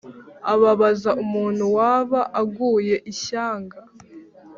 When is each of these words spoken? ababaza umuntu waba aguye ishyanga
ababaza 0.53 1.11
umuntu 1.23 1.63
waba 1.77 2.21
aguye 2.41 2.95
ishyanga 3.11 3.77